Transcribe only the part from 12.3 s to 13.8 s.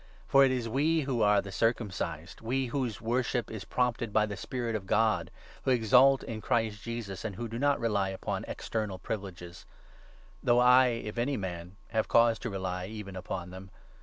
to rely 4 even upon them.